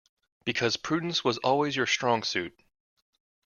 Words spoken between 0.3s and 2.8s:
Because prudence was always your strong suit.